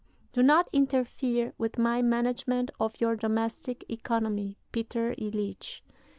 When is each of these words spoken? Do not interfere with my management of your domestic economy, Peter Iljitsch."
Do 0.33 0.41
not 0.41 0.67
interfere 0.73 1.53
with 1.59 1.77
my 1.77 2.01
management 2.01 2.71
of 2.79 2.99
your 2.99 3.15
domestic 3.15 3.83
economy, 3.87 4.57
Peter 4.71 5.13
Iljitsch." 5.13 5.81